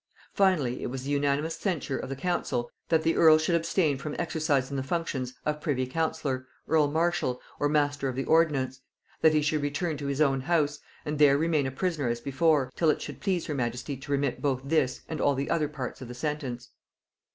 Finally, 0.33 0.81
it 0.81 0.87
was 0.87 1.03
the 1.03 1.11
unanimous 1.11 1.55
censure 1.55 1.99
of 1.99 2.09
the 2.09 2.15
council, 2.15 2.71
that 2.89 3.03
the 3.03 3.15
earl 3.15 3.37
should 3.37 3.53
abstain 3.53 3.99
from 3.99 4.15
exercising 4.17 4.75
the 4.75 4.81
functions 4.81 5.35
of 5.45 5.61
privy 5.61 5.85
councillor, 5.85 6.47
earl 6.67 6.87
marshal, 6.89 7.39
or 7.59 7.69
master 7.69 8.09
of 8.09 8.15
the 8.15 8.23
ordnance; 8.25 8.81
that 9.21 9.35
he 9.35 9.43
should 9.43 9.61
return 9.61 9.97
to 9.97 10.07
his 10.07 10.19
own 10.19 10.41
house, 10.41 10.79
and 11.05 11.19
there 11.19 11.37
remain 11.37 11.67
a 11.67 11.71
prisoner 11.71 12.07
as 12.07 12.19
before, 12.19 12.71
till 12.75 12.89
it 12.89 12.99
should 12.99 13.21
please 13.21 13.45
her 13.45 13.53
majesty 13.53 13.95
to 13.95 14.11
remit 14.11 14.41
both 14.41 14.61
this 14.65 15.01
and 15.07 15.21
all 15.21 15.35
the 15.35 15.51
other 15.51 15.67
parts 15.67 16.01
of 16.01 16.07
the 16.07 16.15
sentence. 16.15 16.69